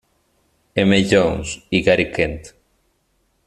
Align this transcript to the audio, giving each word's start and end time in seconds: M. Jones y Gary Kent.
M. 0.75 0.95
Jones 1.07 1.61
y 1.69 1.83
Gary 1.83 2.11
Kent. 2.11 2.53